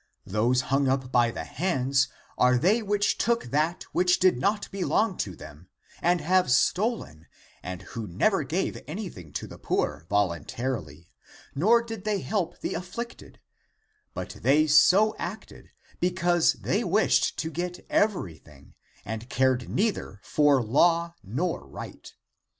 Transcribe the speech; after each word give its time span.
Those 0.25 0.61
hung 0.61 0.87
up 0.87 1.11
by 1.11 1.29
the 1.29 1.43
hands 1.43 2.07
are 2.35 2.57
they 2.57 2.81
which 2.81 3.19
took 3.19 3.43
that 3.51 3.83
which 3.91 4.17
did 4.17 4.35
not 4.39 4.67
belong 4.71 5.15
to 5.17 5.35
them 5.35 5.69
and 6.01 6.21
have 6.21 6.49
stolen, 6.49 7.27
and 7.61 7.83
who 7.83 8.07
never 8.07 8.41
gave 8.41 8.81
anything 8.87 9.31
to 9.33 9.45
the 9.45 9.59
poor 9.59 10.07
volun 10.09 10.47
tarily, 10.47 11.09
nor 11.53 11.83
did 11.83 12.03
they 12.03 12.21
help 12.21 12.61
the 12.61 12.73
afflicted; 12.73 13.41
but 14.15 14.31
they 14.41 14.65
so 14.65 15.15
acted, 15.19 15.69
because 15.99 16.53
they 16.53 16.83
wished 16.83 17.37
to 17.37 17.51
get 17.51 17.85
everything, 17.87 18.73
and 19.05 19.29
cared 19.29 19.69
neither 19.69 20.19
for 20.23 20.63
law 20.63 21.13
nor 21.21 21.67
right. 21.67 22.15